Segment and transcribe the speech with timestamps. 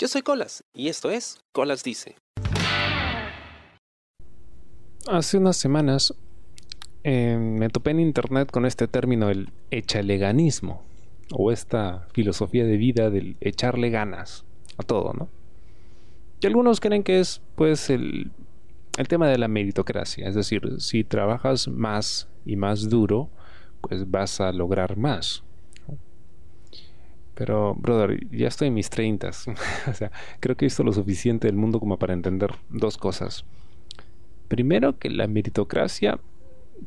[0.00, 2.14] Yo soy Colas y esto es Colas Dice.
[5.08, 6.14] Hace unas semanas
[7.02, 10.84] eh, me topé en internet con este término, el echaleganismo,
[11.32, 14.44] o esta filosofía de vida del echarle ganas
[14.76, 15.28] a todo, ¿no?
[16.40, 18.30] Y algunos creen que es, pues, el
[19.08, 23.30] tema de la meritocracia, es decir, si trabajas más y más duro,
[23.80, 25.42] pues vas a lograr más.
[27.38, 29.46] Pero, brother, ya estoy en mis treintas.
[29.86, 30.10] o sea,
[30.40, 33.44] creo que he visto lo suficiente del mundo como para entender dos cosas.
[34.48, 36.18] Primero, que la meritocracia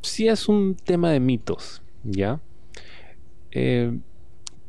[0.01, 2.41] sí es un tema de mitos, ¿ya?
[3.51, 3.97] Eh,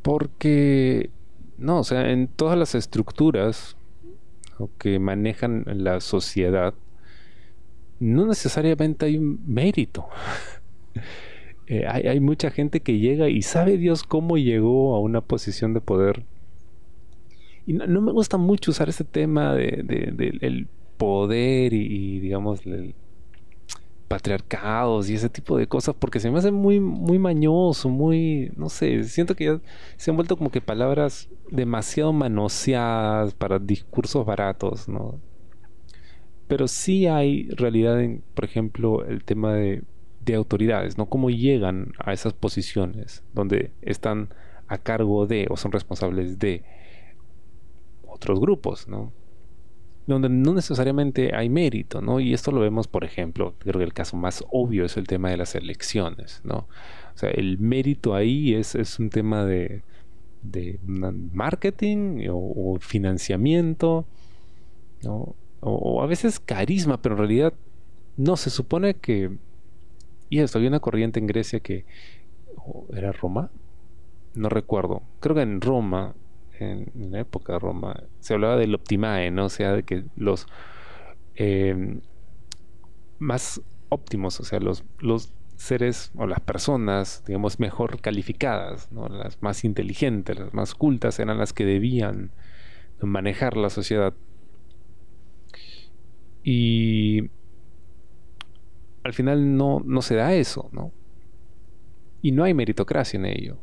[0.01, 1.09] porque,
[1.57, 3.75] no, o sea, en todas las estructuras
[4.77, 6.73] que manejan la sociedad,
[7.99, 10.07] no necesariamente hay un mérito.
[11.67, 15.81] Eh, hay, mucha gente que llega y sabe Dios cómo llegó a una posición de
[15.81, 16.25] poder.
[17.65, 20.67] Y no, me gusta mucho usar ese tema del de,
[20.97, 22.93] poder y, digamos, el
[24.13, 28.69] patriarcados y ese tipo de cosas porque se me hace muy, muy mañoso, muy, no
[28.69, 29.59] sé, siento que ya
[29.97, 35.19] se han vuelto como que palabras demasiado manoseadas para discursos baratos, ¿no?
[36.47, 39.81] Pero sí hay realidad en, por ejemplo, el tema de
[40.25, 41.07] de autoridades, ¿no?
[41.07, 44.29] Cómo llegan a esas posiciones donde están
[44.67, 46.63] a cargo de o son responsables de
[48.07, 49.11] otros grupos, ¿no?
[50.05, 52.19] Donde no necesariamente hay mérito, ¿no?
[52.19, 55.29] Y esto lo vemos, por ejemplo, creo que el caso más obvio es el tema
[55.29, 56.67] de las elecciones, ¿no?
[57.15, 59.83] O sea, el mérito ahí es, es un tema de,
[60.41, 64.05] de marketing o, financiamiento,
[65.03, 65.35] ¿no?
[65.65, 67.53] o a veces carisma, pero en realidad
[68.17, 69.31] no, se supone que
[70.33, 71.85] y esto, había una corriente en Grecia que...
[72.91, 73.51] ¿Era Roma?
[74.33, 75.03] No recuerdo.
[75.19, 76.15] Creo que en Roma,
[76.57, 79.45] en, la época de Roma, se hablaba del optimae, ¿no?
[79.45, 80.47] O sea, de que los
[81.35, 82.01] em,
[83.19, 89.07] más óptimos, o sea, los, los seres o las personas, digamos, mejor calificadas, ¿no?
[89.09, 92.31] las más inteligentes, las más cultas, eran las que debían
[92.99, 94.15] manejar la sociedad.
[96.43, 97.29] Y
[99.03, 100.91] al final no, no se da eso, ¿no?
[102.21, 103.57] Y no hay meritocracia en ello.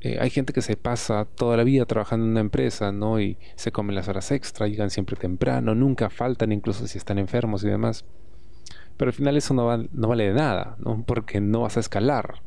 [0.00, 3.20] Eh, hay gente que se pasa toda la vida trabajando en una empresa, ¿no?
[3.20, 7.62] Y se comen las horas extra, llegan siempre temprano, nunca faltan, incluso si están enfermos
[7.64, 8.04] y demás.
[8.96, 11.04] Pero al final eso no, no vale de nada, ¿no?
[11.04, 12.42] Porque no vas a escalar,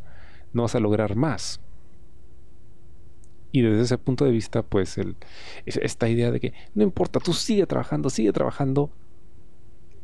[0.54, 1.62] no vas a lograr más.
[3.52, 5.16] Y desde ese punto de vista, pues el,
[5.66, 8.92] esta idea de que no importa, tú sigue trabajando, sigue trabajando,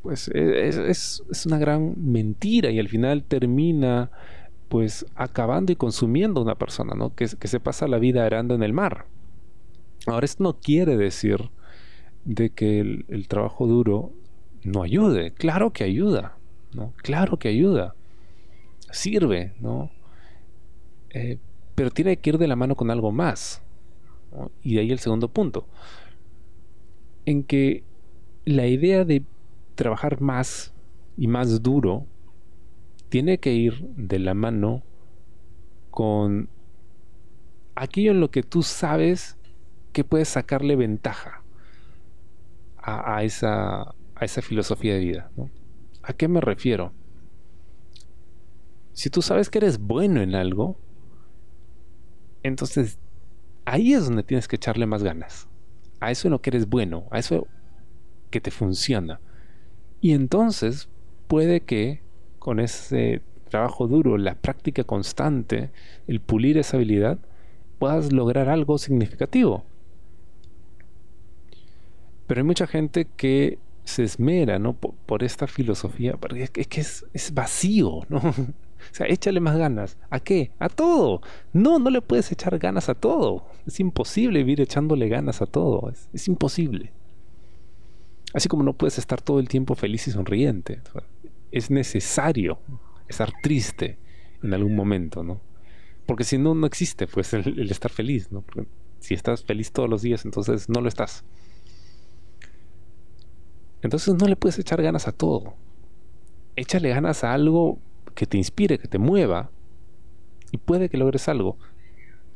[0.01, 4.11] pues e, es, una gran mentira y al final termina
[4.69, 7.13] pues acabando y consumiendo a una persona, ¿no?
[7.13, 9.05] Que, se pasa la vida arando en el mar.
[10.07, 11.49] Ahora, esto no quiere decir
[12.23, 14.13] de que el, trabajo duro
[14.63, 15.31] no ayude.
[15.31, 16.37] Claro que ayuda,
[16.73, 16.93] ¿no?
[16.97, 17.95] Claro que ayuda.
[18.91, 19.91] Sirve, ¿no?
[21.09, 21.37] Eh,
[21.75, 23.61] pero tiene que ir de la mano con algo más.
[24.63, 25.67] Y de ahí el segundo punto.
[27.25, 27.83] En que
[28.45, 29.23] la idea de
[29.81, 30.75] trabajar más
[31.17, 32.05] y más duro
[33.09, 34.83] tiene que ir de la mano
[35.89, 36.49] con
[37.73, 39.39] aquello en lo que tú sabes
[39.91, 41.41] que puedes sacarle ventaja
[42.77, 45.31] a, esa, a esa, filosofía de vida.
[46.03, 46.93] ¿A qué me refiero?
[48.93, 50.77] Si tú sabes que eres bueno en algo,
[52.43, 52.99] entonces
[53.65, 55.47] ahí es donde tienes que echarle más ganas.
[55.99, 57.47] A eso en lo que eres bueno, a eso
[58.29, 59.19] que te funciona.
[60.01, 60.89] Y entonces
[61.27, 62.01] puede que
[62.39, 65.69] con ese trabajo duro, la práctica constante,
[66.07, 67.19] el pulir esa habilidad,
[67.77, 69.63] puedas lograr algo significativo.
[72.25, 74.73] Pero hay mucha gente que se esmera ¿no?
[74.73, 78.19] por, esta filosofía, porque es, que es, vacío, ¿no?
[78.81, 79.95] O sea, échale más ganas.
[80.09, 80.49] ¿A qué?
[80.57, 81.21] A todo.
[81.53, 83.45] No, no le puedes echar ganas a todo.
[83.67, 85.93] Es imposible vivir echándole ganas a todo.
[86.11, 86.91] es imposible.
[88.33, 90.81] Así como no puedes estar todo el tiempo feliz y sonriente.
[91.51, 92.59] Es necesario
[93.07, 93.97] estar triste
[94.41, 95.41] en algún momento, ¿no?
[96.05, 98.43] Porque si no, no existe pues el, estar feliz, ¿no?
[98.99, 101.23] si estás feliz todos los días, entonces no lo estás.
[103.81, 105.55] Entonces no le puedes echar ganas a todo.
[106.55, 107.79] Échale ganas a algo
[108.13, 109.49] que te inspire, que te mueva,
[110.51, 111.57] y puede que logres algo.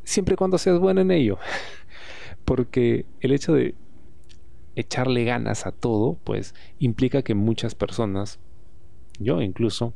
[0.03, 1.37] Siempre y cuando seas bueno en ello.
[2.45, 3.75] Porque el hecho de
[4.75, 8.39] echarle ganas a todo, pues implica que muchas personas,
[9.19, 9.93] yo incluso,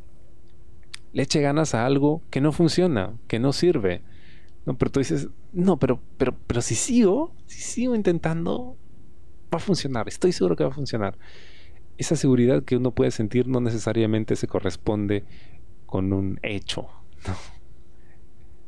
[1.13, 4.01] le eche ganas a algo que no funciona, que no sirve.
[4.65, 8.77] No, pero tú dices, no, pero, pero, pero si sigo, si sigo intentando,
[9.53, 11.17] va a funcionar, estoy seguro que va a funcionar.
[11.97, 15.25] Esa seguridad que uno puede sentir no necesariamente se corresponde
[15.85, 16.87] con un hecho.
[17.27, 17.58] No,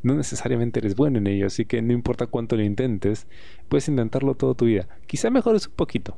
[0.03, 3.27] no necesariamente eres bueno en ello, así que no importa cuánto lo intentes,
[3.69, 4.87] puedes intentarlo toda tu vida.
[5.07, 6.17] Quizá mejores un poquito,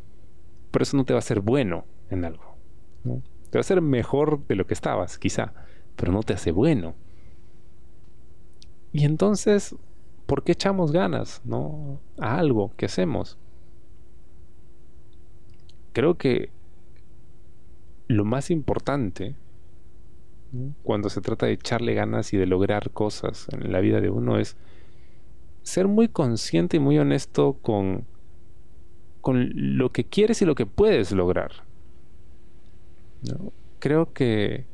[0.72, 2.56] pero eso no te va a hacer bueno en algo.
[3.04, 5.54] Te va a hacer mejor de lo que estabas, quizá,
[5.96, 6.96] pero no te hace bueno.
[8.92, 9.76] Y entonces,
[10.26, 12.00] ¿por qué echamos ganas ¿no?
[12.20, 13.38] a algo que hacemos?
[15.92, 16.50] Creo que
[18.08, 19.36] lo más importante
[20.84, 24.38] cuando se trata de echarle ganas y de lograr cosas en la vida de uno
[24.38, 24.56] es
[25.64, 28.06] ser muy consciente y muy honesto con,
[29.22, 31.52] con lo que quieres y lo que puedes lograr.
[33.80, 34.66] Creo que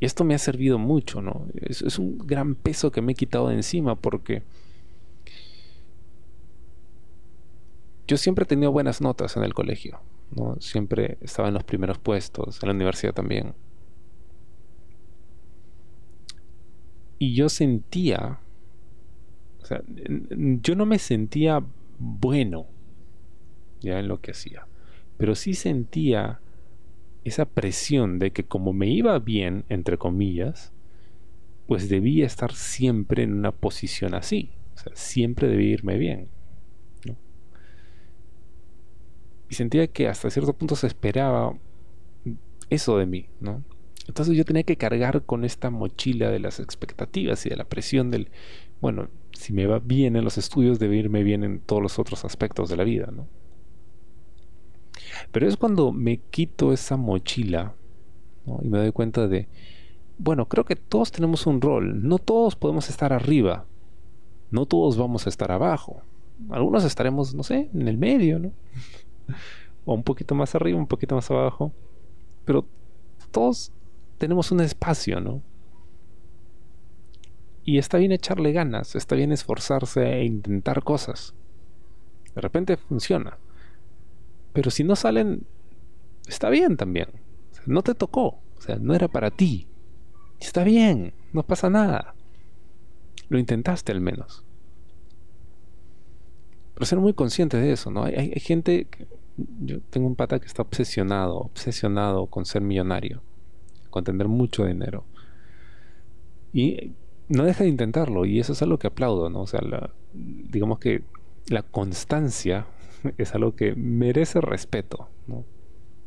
[0.00, 1.46] esto me ha servido mucho, ¿no?
[1.60, 4.42] Es, es, un gran peso que me he quitado de encima porque
[8.06, 10.00] yo siempre he tenido buenas notas en el colegio,
[10.30, 10.56] ¿no?
[10.60, 13.54] Siempre estaba en los primeros puestos, en la universidad también.
[17.18, 18.40] Y yo sentía,
[19.62, 21.62] o sea, yo no me sentía
[21.98, 22.66] bueno
[23.80, 24.66] ya en lo que hacía,
[25.16, 26.40] pero sí sentía
[27.24, 30.72] esa presión de que como me iba bien, entre comillas,
[31.66, 36.28] pues debía estar siempre en una posición así, o sea, siempre debía irme bien.
[39.48, 41.56] Y sentía que hasta cierto punto se esperaba
[42.68, 43.62] eso de mí, ¿no?
[44.08, 48.10] Entonces yo tenía que cargar con esta mochila de las expectativas y de la presión
[48.10, 48.30] del,
[48.80, 52.24] bueno, si me va bien en los estudios, debe irme bien en todos los otros
[52.24, 53.26] aspectos de la vida, ¿no?
[55.32, 57.74] Pero es cuando me quito esa mochila
[58.62, 59.48] y me doy cuenta de,
[60.18, 63.66] bueno, creo que todos tenemos un rol, no todos podemos estar arriba,
[64.50, 66.02] no todos vamos a estar abajo,
[66.50, 68.52] algunos estaremos, no sé, en el medio, ¿no?
[69.84, 71.72] o un poquito más arriba, un poquito más abajo,
[72.44, 72.66] pero
[73.30, 73.72] todos
[74.18, 75.42] tenemos un espacio, ¿no?
[77.64, 81.34] Y está bien echarle ganas, está bien esforzarse e intentar cosas.
[82.34, 83.38] De repente funciona.
[84.52, 85.46] Pero si no salen,
[86.28, 87.08] está bien también.
[87.66, 89.66] no te tocó, o sea, no era para ti.
[90.38, 92.14] Está bien, no pasa nada.
[93.28, 94.44] Lo intentaste al menos.
[96.74, 98.04] Pero ser muy consciente de eso, ¿no?
[98.04, 98.86] Hay, gente,
[99.36, 103.22] yo tengo un pata que está obsesionado, obsesionado con ser millonario
[103.96, 105.04] con tener mucho dinero.
[106.52, 106.92] Y
[107.28, 109.40] no deja de intentarlo, y eso es algo que aplaudo, ¿no?
[109.40, 109.60] O sea,
[110.12, 111.02] digamos que
[111.48, 112.66] la constancia
[113.16, 115.08] es algo que merece respeto.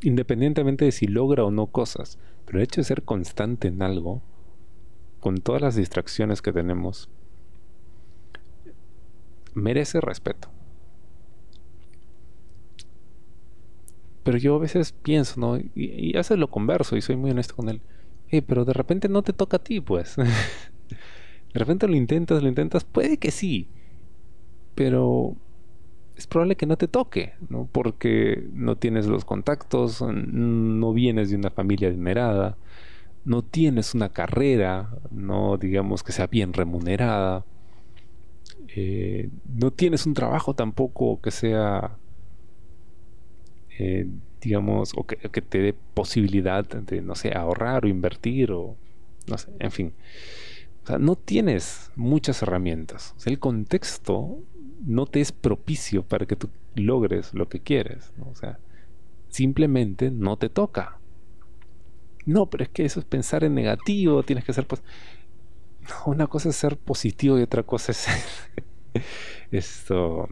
[0.01, 4.21] Independientemente de si logra o no cosas, pero el hecho de ser constante en algo,
[5.19, 7.09] con todas las distracciones que tenemos,
[9.55, 10.49] merece respeto.
[14.23, 15.57] Pero yo a veces pienso, ¿no?
[15.75, 17.81] Y, a veces lo converso y soy muy honesto con él.
[18.29, 20.15] Eh, pero de repente no te toca a ti, pues.
[21.53, 23.69] de repente lo intentas, lo intentas, puede que sí.
[24.75, 25.35] Pero
[26.15, 27.69] es probable que no te toque, ¿no?
[27.71, 32.57] Porque no tienes los contactos, no vienes de una familia adinerada,
[33.23, 37.45] no tienes una carrera, no digamos que sea bien remunerada,
[38.75, 41.97] eh, no tienes un trabajo tampoco que sea
[43.79, 44.05] eh,
[44.41, 48.75] digamos, o que, te dé posibilidad de, no sé, ahorrar o invertir o,
[49.27, 49.93] no sé, en fin.
[50.83, 53.13] O sea, no tienes muchas herramientas.
[53.17, 54.37] O sea, el contexto
[54.85, 58.11] no te es propicio para que tú logres lo que quieres.
[58.29, 58.59] O sea,
[59.29, 60.97] simplemente no te toca.
[62.25, 64.67] No, pero es que eso es pensar en negativo, tienes que ser...
[64.67, 64.83] Pues...
[66.05, 68.15] una cosa es ser positivo y otra cosa es ser
[69.51, 70.27] esto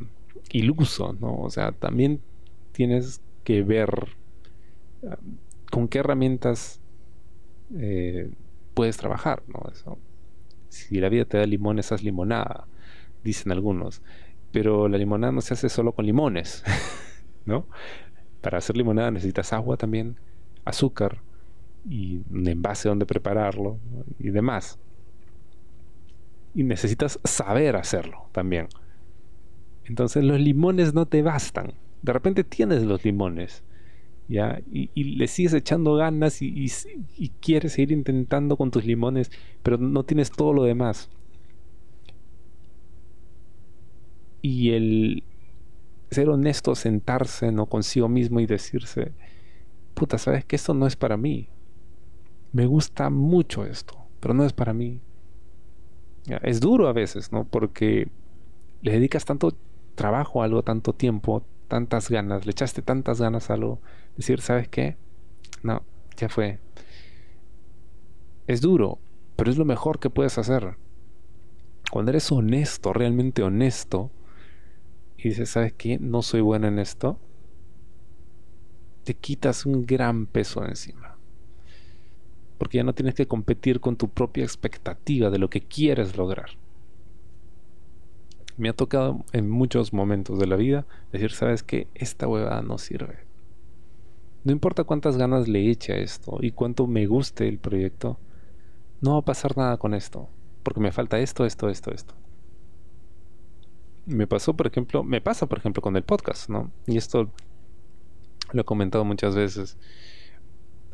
[0.52, 1.38] iluso, ¿no?
[1.40, 2.22] O sea, también
[2.74, 4.10] tienes que ver
[5.72, 6.82] con qué herramientas
[7.78, 8.30] eh,
[8.74, 9.72] puedes trabajar, ¿no?
[9.72, 9.98] Eso.
[10.68, 12.68] Si la vida te da limones, haz limonada,
[13.24, 14.02] dicen algunos.
[14.52, 16.62] Pero la limonada no se hace solo con limones,
[17.46, 17.68] ¿no?
[18.42, 20.18] Para hacer limonada necesitas agua también,
[20.66, 21.22] azúcar
[21.90, 23.80] y un envase donde prepararlo
[24.20, 24.78] y demás.
[26.54, 28.68] Y necesitas saber hacerlo también.
[29.86, 33.64] Entonces los limones no te bastan de repente tienes los limones,
[34.28, 34.62] ¿ya?
[34.72, 36.70] Y, le sigues echando ganas y,
[37.42, 39.32] quieres seguir intentando con tus limones,
[39.64, 41.10] pero no tienes todo lo demás.
[44.42, 45.24] Y el
[46.12, 47.66] ser honesto, sentarse ¿no?
[47.66, 49.12] consigo mismo y decirse,
[49.94, 51.50] puta, sabes que esto no es para mí.
[52.54, 55.02] Me gusta mucho esto, pero no es para mí.
[56.44, 57.46] Es duro a veces, ¿no?
[57.46, 58.10] Porque
[58.82, 59.54] le dedicas tanto
[59.96, 63.82] trabajo a algo, tanto tiempo, tantas ganas, le echaste tantas ganas a algo,
[64.16, 64.98] decir, ¿sabes qué?
[65.64, 65.84] No,
[66.16, 66.60] ya fue.
[68.48, 69.00] Es duro,
[69.36, 70.78] pero es lo mejor que puedes hacer.
[71.92, 74.12] Cuando eres honesto, realmente honesto,
[75.18, 75.98] y dices, ¿sabes qué?
[76.00, 77.20] No soy bueno en esto,
[79.04, 81.18] te quitas un gran peso encima.
[82.58, 86.50] Porque ya no tienes que competir con tu propia expectativa de lo que quieres lograr.
[88.58, 91.88] Me ha tocado en muchos momentos de la vida decir, ¿sabes qué?
[91.94, 93.20] Esta huevada no sirve.
[94.44, 98.18] No importa cuántas ganas le eche a esto y cuánto me guste el proyecto,
[99.02, 100.28] no va a pasar nada con esto.
[100.64, 102.14] Porque me falta esto, esto, esto, esto.
[104.06, 106.72] Me pasó, por ejemplo, me pasa, por ejemplo, con el podcast, ¿no?
[106.88, 107.30] Y esto
[108.52, 109.78] lo he comentado muchas veces.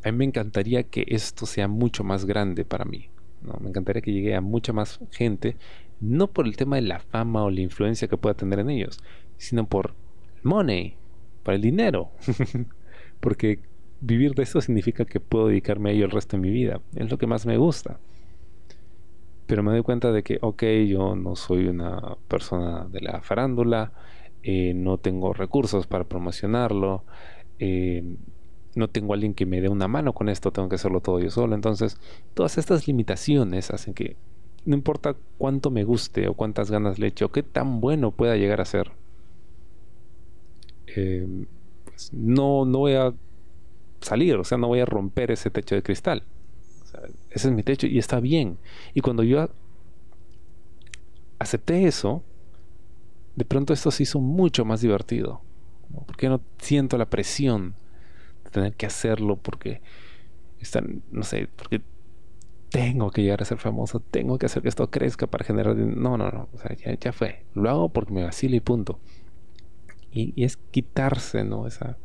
[0.03, 3.09] A mí me encantaría que esto sea mucho más grande para mí.
[3.41, 3.57] ¿no?
[3.61, 5.55] Me encantaría que llegue a mucha más gente,
[6.03, 8.99] no por el tema de la fama o la influencia que pueda tener en ellos,
[9.37, 9.93] sino por
[10.43, 10.95] money,
[11.43, 12.11] por el dinero.
[13.19, 13.59] Porque
[14.01, 16.81] vivir de eso significa que puedo dedicarme a ello el resto de mi vida.
[16.95, 17.99] Es lo que más me gusta.
[19.47, 23.93] Pero me doy cuenta de que, ok, yo no soy una persona de la farándula,
[24.41, 27.03] eh, no tengo recursos para promocionarlo,
[27.59, 28.03] eh,
[28.75, 31.29] no tengo alguien que me dé una mano con esto, tengo que hacerlo todo yo
[31.29, 31.55] solo.
[31.55, 31.97] Entonces,
[32.33, 34.17] todas estas limitaciones hacen que
[34.65, 38.37] no importa cuánto me guste o cuántas ganas le eche o qué tan bueno pueda
[38.37, 38.91] llegar a ser,
[40.87, 41.27] eh,
[41.85, 43.13] pues, no, no voy a
[44.01, 46.23] salir, o sea, no voy a romper ese techo de cristal.
[47.29, 48.57] ese es mi techo y está bien.
[48.93, 49.49] Y cuando yo
[51.39, 52.23] acepté eso,
[53.35, 55.41] de pronto esto se hizo mucho más divertido.
[56.05, 57.75] Porque no siento la presión
[58.43, 59.81] de tener que hacerlo porque
[60.59, 61.81] están, no sé, porque
[62.73, 65.75] tengo que llegar a ser famoso, tengo que hacer que esto crezca para generar...
[65.75, 67.45] No, no, no, o sea, ya, fue.
[67.53, 68.99] Lo hago porque me vacila y punto.
[70.11, 71.67] Y, es quitarse, ¿no?
[71.67, 71.99] Esa,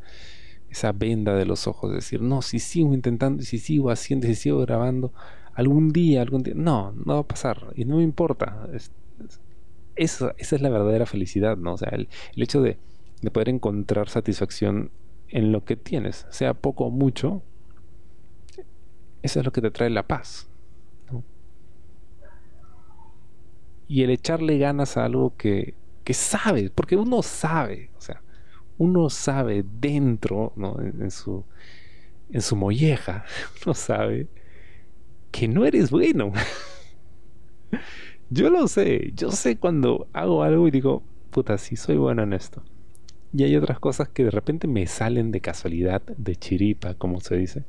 [0.69, 4.59] esa venda de los ojos, decir, no, si sigo intentando, si sigo haciendo, si sigo
[4.61, 5.15] grabando,
[5.55, 8.69] algún día, algún día, no, no va a pasar y no me importa.
[9.97, 11.73] esa, es la verdadera felicidad, ¿no?
[11.73, 12.77] O sea, el, hecho de,
[13.23, 14.91] de, poder encontrar satisfacción
[15.29, 17.43] en lo que tienes, sea poco o mucho,
[19.23, 20.49] eso es lo que te trae la paz.
[23.89, 28.23] Y el echarle ganas a algo que, que sabes, porque uno sabe, o sea,
[28.79, 30.53] uno sabe dentro,
[31.01, 31.45] en, su,
[32.31, 33.25] en su molleja,
[33.67, 34.29] uno sabe
[35.31, 36.33] que no eres bueno.
[38.31, 42.33] yo lo sé, yo sé cuando hago algo y digo, puta, sí soy bueno en
[42.33, 42.63] esto.
[43.33, 47.37] Y hay otras cosas que de repente me salen de casualidad, de chiripa, como se
[47.37, 47.65] dice.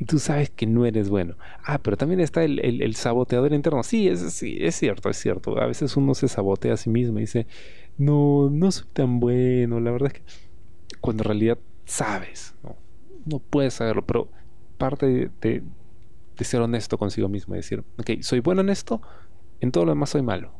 [0.00, 1.36] Y tú sabes que no eres bueno.
[1.62, 3.82] Ah, pero también está el, el, saboteador interno.
[3.82, 5.60] Sí es, sí, es cierto, es cierto.
[5.60, 7.46] A veces uno se sabotea a sí mismo y dice,
[7.98, 9.78] no, no soy tan bueno.
[9.78, 10.22] La verdad es que
[11.02, 12.76] cuando en realidad sabes, no,
[13.26, 14.30] no puedes saberlo, pero
[14.78, 15.62] parte de,
[16.40, 19.02] ser honesto consigo mismo y decir, ok, soy bueno en esto,
[19.60, 20.52] en todo lo demás soy malo.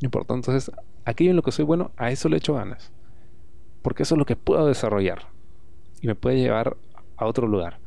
[0.00, 0.72] No importa, entonces,
[1.04, 2.90] aquello en lo que soy bueno, a eso le echo ganas.
[3.80, 5.28] Porque eso es lo que puedo desarrollar.
[6.00, 6.76] Y me puede llevar
[7.16, 7.78] a otro lugar.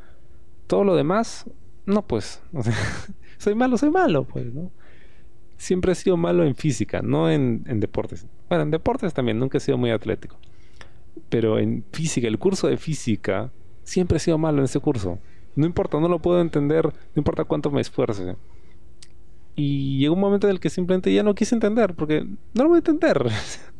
[0.67, 1.49] Todo lo demás,
[1.85, 2.41] no, pues.
[3.37, 4.71] soy malo, soy malo, pues, ¿no?
[5.57, 8.25] siempre he sido malo en física, no en, deportes.
[8.49, 10.37] Bueno, en deportes también, nunca he sido muy atlético.
[11.29, 13.51] Pero en física, el curso de física,
[13.83, 15.19] siempre he sido malo en ese curso.
[15.55, 18.35] No importa, no lo puedo entender, no importa cuánto me esfuerce.
[19.55, 22.69] Y llegó un momento en el que simplemente ya no quise entender, porque no lo
[22.69, 23.29] voy a entender.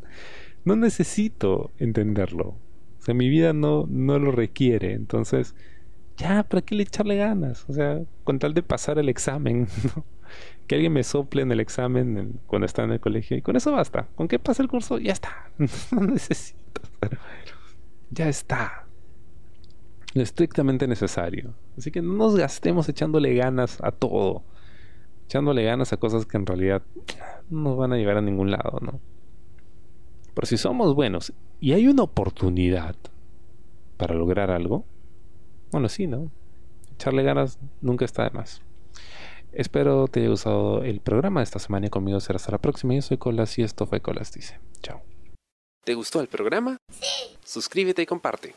[0.64, 2.56] no necesito entenderlo.
[2.98, 4.94] O sea, mi vida no, no lo requiere.
[4.94, 5.54] Entonces,
[6.16, 7.64] ya, ¿para qué le echarle ganas?
[7.68, 9.68] O sea, con tal de pasar el examen,
[10.66, 13.72] que alguien me sople en el examen cuando está en el colegio y con eso
[13.72, 14.08] basta.
[14.14, 15.50] Con que pase el curso, ya está.
[15.92, 16.80] no necesito.
[18.10, 18.86] ya está.
[20.14, 21.54] Lo estrictamente necesario.
[21.76, 24.42] Así que no nos gastemos echándole ganas a todo.
[25.26, 26.82] Echándole ganas a cosas que en realidad
[27.50, 29.00] no nos van a llevar a ningún lado, ¿no?
[30.32, 32.96] Pero si somos buenos y hay una oportunidad
[33.96, 34.84] para lograr algo,
[35.70, 36.30] bueno, sí, ¿no?
[36.94, 38.62] Echarle ganas nunca está de más.
[39.52, 42.94] Espero te haya gustado el programa de esta semana y conmigo será hasta la próxima.
[42.94, 44.60] Yo soy Colas y esto fue Colas Dice.
[44.82, 45.02] Chao.
[45.84, 46.78] ¿Te gustó el programa?
[46.90, 47.36] Sí.
[47.44, 48.54] Suscríbete y comparte.